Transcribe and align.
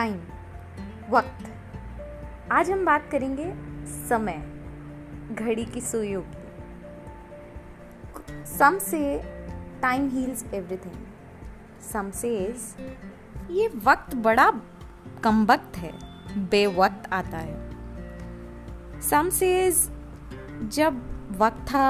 Time 0.00 0.20
वक्त। 1.10 1.48
आज 2.52 2.70
हम 2.70 2.84
बात 2.84 3.08
करेंगे 3.12 3.46
समय, 4.08 4.36
घड़ी 5.34 5.64
की 5.64 5.80
सुइयों 5.80 6.22
की 6.22 6.44
some 8.46 8.78
say 8.78 9.00
time 9.82 10.08
heals 10.08 10.44
everything 10.54 10.94
some 11.92 12.10
says 12.10 12.56
ये 13.50 13.68
वक्त 13.84 14.14
बड़ा 14.16 14.50
कम 15.24 15.44
वक्त 15.46 15.76
है, 15.76 15.92
बेवक्त 16.48 17.12
आता 17.12 17.38
है। 17.38 19.00
सम 19.00 19.30
सेज 19.30 19.88
जब 20.70 20.92
वक्त 21.38 21.62
था, 21.72 21.84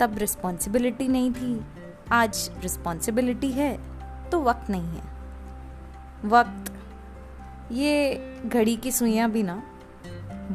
तब 0.00 0.18
रिस्पॉन्सिबिलिटी 0.18 1.08
नहीं 1.08 1.32
थी। 1.32 1.64
आज 2.12 2.50
रिस्पॉन्सिबिलिटी 2.58 3.52
है 3.52 3.76
तो 4.30 4.42
वक्त 4.42 4.70
नहीं 4.70 4.96
है। 4.96 5.04
वक्त 6.24 6.72
ये 7.72 8.18
घड़ी 8.46 8.76
की 8.76 8.92
सुइयाँ 8.92 9.30
भी 9.30 9.42
ना 9.42 9.62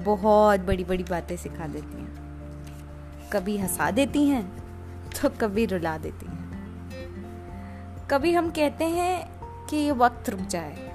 बहुत 0.06 0.60
बड़ी 0.60 0.84
बड़ी 0.84 1.04
बातें 1.04 1.38
सिखा 1.38 1.68
देती 1.68 2.02
हैं। 2.02 3.30
कभी 3.34 3.58
हंसा 3.58 3.92
देती 3.92 4.28
हैं 4.28 4.44
तो 5.12 5.30
कभी 5.30 5.66
रुला 5.66 5.98
देती 5.98 6.26
हैं। 6.26 6.44
कभी 8.12 8.34
हम 8.34 8.50
कहते 8.50 8.86
हैं 8.86 9.42
कि 9.66 9.78
ये 9.78 9.92
वक्त 9.92 10.30
रुक 10.30 10.40
जाए 10.40 10.90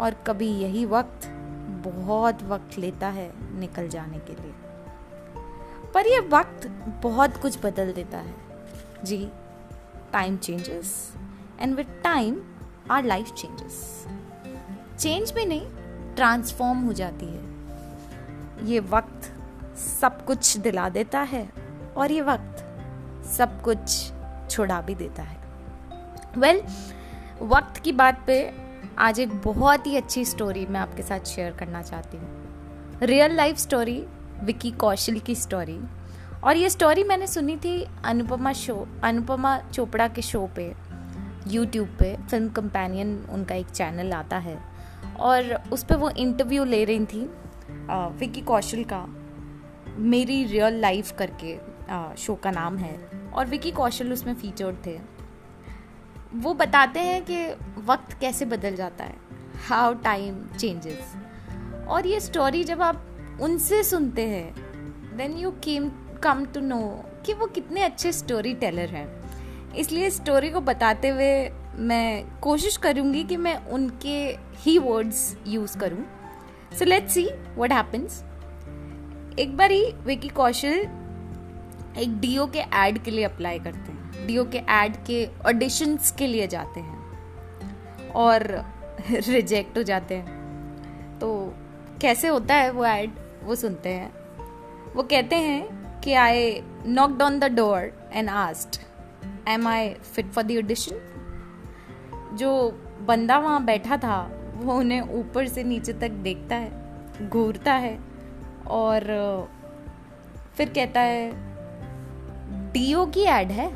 और 0.00 0.14
कभी 0.26 0.48
यही 0.48 0.84
वक्त 0.84 1.28
बहुत 1.84 2.42
वक्त 2.42 2.78
लेता 2.78 3.08
है 3.08 3.32
निकल 3.58 3.88
जाने 3.88 4.18
के 4.18 4.42
लिए। 4.42 4.52
पर 5.94 6.06
ये 6.06 6.20
वक्त 6.20 6.66
बहुत 7.02 7.36
कुछ 7.36 7.58
बदल 7.64 7.92
देता 7.92 8.18
है। 8.18 8.34
जी 9.04 9.28
time 10.12 10.36
changes 10.36 11.14
and 11.60 11.74
with 11.74 12.00
time 12.04 12.42
our 12.90 13.04
life 13.04 13.32
changes 13.32 14.06
change 15.02 15.32
भी 15.32 15.44
नहीं 15.44 16.14
ट्रांसफॉर्म 16.14 16.78
हो 16.78 16.92
जाती 16.92 17.26
है। 17.26 18.66
ये 18.66 18.80
वक्त 18.80 19.32
सब 19.78 20.24
कुछ 20.24 20.56
दिला 20.56 20.88
देता 20.88 21.20
है 21.20 21.48
और 21.96 22.12
ये 22.12 22.20
वक्त 22.20 22.64
सब 23.26 23.62
कुछ 23.62 24.12
छुड़ा 24.50 24.80
भी 24.80 24.94
देता 24.94 25.22
है। 25.22 25.38
वेल 26.38 26.60
well, 26.60 27.52
वक्त 27.52 27.76
की 27.76 27.92
बात 27.92 28.24
पे 28.26 28.54
आज 28.98 29.20
एक 29.20 29.34
बहुत 29.42 29.86
ही 29.86 29.96
अच्छी 29.96 30.24
स्टोरी 30.24 30.66
मैं 30.66 30.80
आपके 30.80 31.02
साथ 31.02 31.20
शेयर 31.20 31.52
करना 31.52 31.82
चाहती 31.82 32.16
हूँ। 32.16 33.00
Real 33.02 33.36
life 33.36 33.56
story 33.56 34.06
Vicky 34.42 34.70
Kaushal 34.70 35.18
की 35.18 35.34
स्टोरी 35.34 35.80
और 36.44 36.56
ये 36.56 36.70
स्टोरी 36.70 37.04
मैंने 37.04 37.26
सुनी 37.26 37.56
थी 37.56 37.86
अनुपमा 38.04 38.52
शो 38.52 38.88
अनुपमा 39.04 39.58
चोपड़ा 39.58 40.08
के 40.08 40.22
शो 40.22 40.50
पे 40.56 40.74
यूट्यूब 41.48 41.88
पे 41.88 42.16
फ़िल्म 42.16 42.48
कंपेनियन 42.48 43.26
उनका 43.30 43.54
एक 43.54 43.66
चैनल 43.66 44.12
आता 44.12 44.38
है। 44.38 44.71
और 45.22 45.54
उस 45.72 45.84
पर 45.84 45.96
वो 45.96 46.10
इंटरव्यू 46.10 46.64
ले 46.64 46.84
रही 46.84 47.04
थी 47.06 47.24
विकी 48.18 48.40
कौशल 48.40 48.84
का, 48.84 49.04
मेरी 49.98 50.44
रियल 50.44 50.80
लाइफ 50.80 51.12
करके 51.18 51.56
शो 52.16 52.34
का 52.34 52.50
नाम 52.50 52.76
है। 52.78 52.96
और 53.34 53.46
विकी 53.46 53.70
कौशल 53.70 54.12
उसमें 54.12 54.34
फीचर्ड 54.34 54.76
थे। 54.86 54.98
वो 56.34 56.52
बताते 56.54 57.00
हैं 57.00 57.22
कि 57.24 57.46
वक्त 57.84 58.12
कैसे 58.20 58.44
बदल 58.44 58.74
जाता 58.74 59.04
है 59.04 59.16
हाउ 59.68 59.94
टाइम 59.94 60.44
चेंजेस 60.58 61.14
और 61.88 62.06
ये 62.06 62.20
स्टोरी 62.20 62.62
जब 62.64 62.82
आप 62.82 63.38
उनसे 63.40 63.82
सुनते 63.84 64.22
हैं 64.22 65.16
then 65.16 65.36
you 65.38 65.50
came 65.64 65.90
come 66.22 66.44
to 66.44 66.60
know 66.60 66.80
कि 67.26 67.34
वो 67.34 67.46
कितने 67.46 67.82
अच्छे 67.82 68.12
स्टोरी 68.12 68.54
टेलर 68.54 68.88
हैं। 68.88 69.74
इसलिए 69.74 70.10
स्टोरी 70.10 70.50
को 70.50 70.60
बताते 70.60 71.08
हुए 71.08 71.32
मैं 71.74 72.38
कोशिश 72.38 72.76
करूँगी 72.76 73.24
कि 73.24 73.36
मैं 73.36 73.66
उनके 73.66 74.36
ही 74.56 74.78
वर्ड्स 74.78 75.36
यूज़ 75.46 75.78
करूँ। 75.78 76.04
So 76.78 76.84
let's 76.84 77.14
see 77.14 77.24
what 77.26 77.72
happens 77.72 78.24
एक 79.38 79.56
बार 79.56 79.70
ही 79.70 79.92
विकी 79.92 80.28
कौशल 80.28 80.74
एक 81.98 82.18
डीओ 82.20 82.46
के 82.46 82.58
एड 82.58 83.02
के 83.02 83.10
लिए 83.10 83.24
अप्लाई 83.24 83.58
करते 83.58 83.92
हैं। 83.92 84.26
डीओ 84.26 84.44
के 84.44 84.58
एड 84.58 84.96
के 84.96 85.28
ऑडिशंस 85.46 86.10
के 86.10 86.26
लिए 86.26 86.46
जाते 86.46 86.80
हैं 86.80 87.02
और 88.08 88.64
रिजेक्ट 89.10 89.78
हो 89.78 89.82
जाते 89.82 90.14
हैं। 90.14 91.18
तो 91.18 91.54
कैसे 92.00 92.28
होता 92.28 92.54
है 92.54 92.70
वो 92.70 92.84
एड 92.84 93.10
वो 93.42 93.54
सुनते 93.54 93.88
हैं। 93.88 94.12
वो 94.92 95.02
कहते 95.02 95.36
हैं 95.36 95.82
कि 96.00 96.12
I 96.12 96.62
knock 96.86 97.22
on 97.22 97.38
the 97.38 97.44
door 97.44 98.10
and 98.12 98.28
asked 98.28 98.80
am 99.48 99.68
I 99.68 99.94
fit 99.94 100.26
for 100.26 100.44
the 100.44 100.56
audition 100.56 101.11
जो 102.32 102.70
बंदा 103.00 103.38
वहाँ 103.38 103.64
बैठा 103.64 103.96
था, 103.96 104.30
वो 104.54 104.74
उन्हें 104.74 105.00
ऊपर 105.00 105.48
से 105.48 105.64
नीचे 105.64 105.92
तक 105.92 106.10
देखता 106.10 106.56
है, 106.56 107.28
घूरता 107.28 107.72
है 107.72 107.98
और, 108.66 109.04
फिर 110.54 110.68
कहता 110.68 111.00
है, 111.00 111.30
डीओ 112.72 113.06
की 113.06 113.20
एड 113.20 113.50
है? 113.50 113.70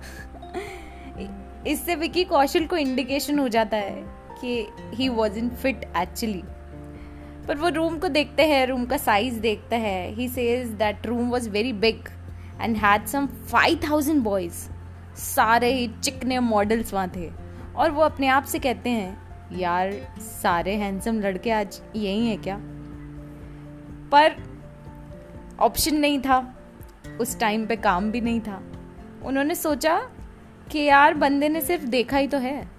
इससे 1.66 1.94
विकी 1.94 2.24
कौशल 2.24 2.66
को 2.66 2.76
इंडिकेशन 2.76 3.38
हो 3.38 3.48
जाता 3.48 3.76
है 3.76 4.04
कि 4.40 4.66
he 4.94 5.08
was 5.08 5.38
in 5.38 5.48
fit 5.50 5.84
actually 5.96 6.42
पर 7.48 7.56
वो 7.56 7.68
रूम 7.68 7.98
को 7.98 8.08
देखते 8.08 8.46
हैं 8.46 8.66
रूम 8.66 8.84
का 8.86 8.96
साइज़ 8.96 9.40
देखता 9.40 9.76
है। 9.76 10.14
He 10.14 10.28
says 10.28 10.68
that 10.68 11.06
room 11.06 11.30
was 11.30 11.50
very 11.50 11.72
big 11.72 12.08
and 12.60 12.76
had 12.76 13.06
some 13.06 13.26
five 13.26 13.80
thousand 13.90 14.22
boys 14.22 14.68
सारे 15.16 15.72
ही 15.74 15.88
चिकने 16.02 16.38
मॉडल्स 16.38 16.94
वहाँ 16.94 17.08
थे। 17.16 17.49
और 17.76 17.90
वो 17.90 18.02
अपने 18.02 18.26
आप 18.26 18.44
से 18.44 18.58
कहते 18.58 18.90
हैं, 18.90 19.30
यार, 19.58 19.92
सारे 20.18 20.74
हैंडसम 20.74 21.20
लड़के 21.20 21.50
आज 21.50 21.82
यही 21.96 22.26
हैं 22.28 22.42
क्या? 22.42 22.56
पर 24.12 24.36
ऑप्शन 25.60 25.96
नहीं 25.96 26.20
था। 26.20 26.62
उस 27.20 27.40
टाइम 27.40 27.66
पे 27.66 27.76
काम 27.76 28.10
भी 28.10 28.20
नहीं 28.20 28.40
था। 28.40 28.72
उन्होंने 29.24 29.54
सोचा 29.54 30.10
कि 30.70 30.78
यार, 30.78 31.14
बंदे 31.14 31.48
ने 31.48 31.60
सिर्फ़ 31.60 31.84
देखा 31.84 32.16
ही 32.16 32.28
तो 32.28 32.38
है। 32.38 32.70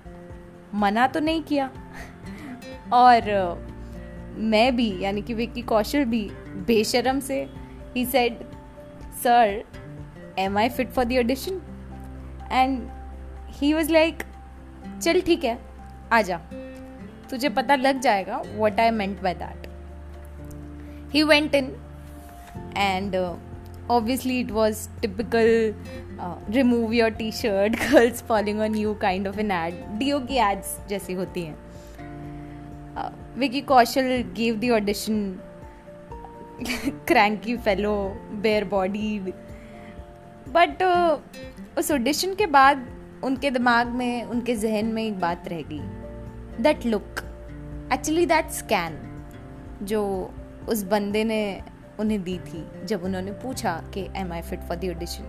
मना 0.75 1.07
तो 1.07 1.19
नहीं 1.19 1.43
किया। 1.43 1.71
और 2.93 3.21
मैं 4.37 4.75
भी, 4.75 5.01
यानी 5.01 5.21
कि 5.21 5.33
विक्की 5.33 5.61
कौशल 5.61 6.05
भी, 6.05 6.31
बेशरम 6.67 7.19
से 7.19 7.49
ही 7.95 8.05
said 8.05 8.37
sir 9.23 9.63
am 10.39 10.57
I 10.57 10.69
fit 10.69 10.89
for 10.89 11.05
the 11.05 11.13
audition 11.17 11.61
and 12.51 12.89
he 13.51 13.73
was 13.73 13.91
like 13.91 14.23
चल 15.01 15.21
ठीक 15.21 15.43
है 15.43 15.57
आ 16.13 16.21
जा। 16.21 16.37
तुझे 17.29 17.49
पता 17.49 17.75
लग 17.75 17.99
जाएगा 17.99 18.41
what 18.57 18.79
I 18.79 18.91
meant 18.91 19.21
by 19.21 19.33
that 19.33 19.67
he 21.13 21.23
went 21.23 21.55
in 21.55 21.75
and 22.77 23.15
obviously 23.89 24.35
it 24.41 24.51
was 24.51 24.81
typical 25.01 25.49
uh, 26.19 26.35
remove 26.55 26.93
your 26.93 27.09
t-shirt 27.11 27.75
girls 27.83 28.21
falling 28.21 28.61
on 28.61 28.77
you 28.81 28.93
kind 29.01 29.29
of 29.31 29.39
an 29.43 29.51
ad 29.51 29.79
dio 30.01 30.19
की 30.27 30.37
ads 30.37 30.89
जैसी 30.89 31.13
होती 31.13 31.41
हैं। 31.41 31.57
Vicky 33.37 33.61
Kaushal 33.61 34.23
give 34.35 34.55
the 34.55 34.69
audition 34.69 35.39
cranky 37.07 37.57
fellow 37.57 37.93
bare 38.31 38.65
body 38.65 39.19
but 40.47 40.83
उस 41.77 41.91
audition 41.91 42.35
के 42.35 42.45
बाद 42.45 42.85
उनके 43.23 43.51
दिमाग 43.51 43.87
में, 43.87 44.23
उनके 44.23 44.55
जहन 44.55 44.85
में 44.85 45.03
एक 45.03 45.19
बात 45.19 45.47
रह 45.47 45.61
गई। 45.61 45.79
That 46.63 46.85
look 46.85 47.19
actually 47.93 48.25
that 48.25 48.49
scan 48.49 49.25
जो 49.83 50.31
उस 50.69 50.83
बंदे 50.83 51.23
ने 51.23 51.61
उन्हें 51.99 52.23
दी 52.23 52.39
थी, 52.39 52.85
जब 52.85 53.03
उन्होंने 53.03 53.31
पूछा 53.31 53.83
कि 53.93 54.07
am 54.15 54.33
I 54.33 54.41
fit 54.41 54.59
for 54.59 54.77
the 54.77 54.85
audition 54.95 55.23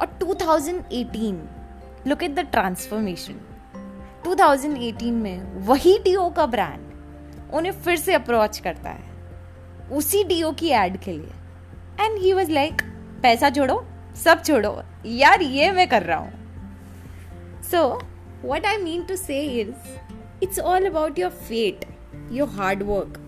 और 0.00 0.18
2018 0.20 1.48
लुक 2.06 2.22
एट 2.22 2.34
द 2.34 2.38
ट्रांसफॉर्मेशन 2.38 3.34
2018 4.24 5.12
में 5.12 5.58
वही 5.58 5.98
डीओ 5.98 6.30
का 6.30 6.46
ब्रांड 6.46 6.90
उन्हें 7.52 7.72
फिर 7.72 7.96
से 7.96 8.14
अप्रोच 8.14 8.58
करता 8.58 8.90
है। 8.90 9.10
उसी 9.92 10.24
डीओ 10.24 10.52
की 10.52 10.68
एड 10.68 10.96
के 10.96 11.12
लिए। 11.12 11.30
एंड 12.00 12.18
ही 12.18 12.32
वॉज़ 12.32 12.50
लाइक 12.50 12.82
पैसा 13.22 13.50
छोड़ो 13.50 13.86
सब 14.24 14.42
छोड़ो। 14.44 14.82
यार, 15.06 15.42
ये 15.42 15.72
मैं 15.72 15.88
कर 15.88 16.02
रहा 16.02 16.18
हूँ। 16.18 16.39
So 17.70 17.82
what 18.44 18.66
I 18.66 18.76
mean 18.76 19.02
to 19.02 19.16
say 19.16 19.40
is 19.60 19.70
it's 20.42 20.58
all 20.58 20.86
about 20.86 21.18
your 21.18 21.30
fate 21.30 21.84
your 22.32 22.48
hard 22.48 22.82
work 22.82 23.18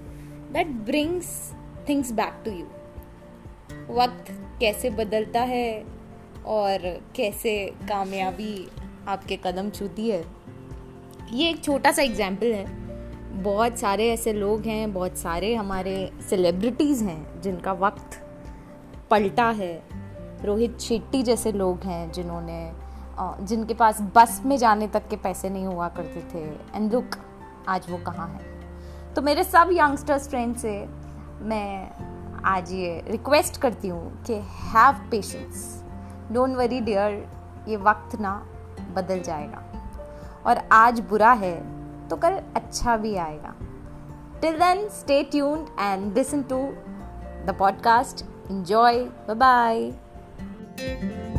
that 0.53 0.67
brings 0.67 1.53
things 1.89 2.13
back 2.13 2.43
to 2.45 2.51
you 2.51 2.67
वक्त 3.95 4.33
कैसे 4.61 4.91
बदलता 4.91 5.41
है 5.41 5.85
और 6.47 6.79
कैसे 7.17 7.55
कामयाबी 7.89 8.69
आपके 9.09 9.37
कदम 9.37 9.71
छूती 9.71 10.09
है। 10.09 10.25
ये 11.33 11.49
एक 11.51 11.63
छोटा 11.65 11.91
सा 11.93 12.03
एग्ज़ाम्पल 12.03 12.53
है। 12.53 13.43
बहुत 13.43 13.79
सारे 13.79 14.09
ऐसे 14.11 14.33
लोग 14.33 14.63
हैं, 14.63 14.93
बहुत 14.93 15.17
सारे 15.17 15.55
हमारे 15.55 16.11
सेलिब्रिटीज़ 16.31 17.05
हैं 17.05 17.41
जिनका 17.43 17.73
वक्त 17.73 18.19
पलटा 19.11 19.49
है। 19.51 19.75
रोहित 20.45 20.79
शेट्टी 20.81 21.23
जैसे 21.23 21.53
लोग 21.53 21.85
हैं 21.85 22.11
जिन्होंने 22.13 22.61
जिनके 23.19 23.75
पास 23.75 24.01
बस 24.15 24.41
में 24.45 24.57
जाने 24.57 24.87
तक 24.89 25.09
के 25.09 25.17
पैसे 25.17 25.51
नहीं 25.51 25.67
हुआ 25.67 25.89
करते 25.89 26.21
थे। 26.35 26.45
एंड 26.77 26.93
लुक 26.93 27.17
आज 27.69 27.91
वो 27.91 27.99
कहाँ 27.99 28.29
है? 28.29 29.15
तो 29.15 29.23
मेरे 29.23 29.45
सब 29.45 29.69
यंगस्टर्स 29.73 30.29
फ्रेंड 30.29 30.57
से 30.57 30.73
मैं 31.41 31.91
आज 32.45 32.73
ये 32.73 33.05
रिक्वेस्ट 33.09 33.61
करती 33.61 33.89
हूँ 33.89 34.23
कि 34.25 34.35
have 34.35 35.09
patience 35.11 35.85
don't 36.33 36.57
worry 36.57 36.81
dear 36.81 37.29
ये 37.69 37.77
वक्त 37.77 38.21
ना 38.21 38.35
बदल 38.95 39.21
जाएगा। 39.21 39.63
और 40.47 40.59
आज 40.73 41.01
बुरा 41.01 41.33
है 41.33 41.57
तो 42.09 42.17
कल 42.17 42.41
अच्छा 42.57 42.97
भी 42.97 43.17
आएगा। 43.17 43.55
Till 44.41 44.59
then 44.59 44.89
stay 44.89 45.23
tuned 45.23 45.67
and 45.81 46.15
listen 46.15 46.43
to 46.43 46.59
the 47.47 47.57
podcast 47.59 48.25
enjoy. 48.51 48.95
Bye 49.27 49.37
bye 49.39 51.32